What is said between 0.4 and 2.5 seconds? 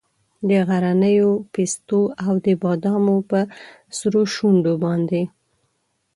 د غرنیو پیستو او د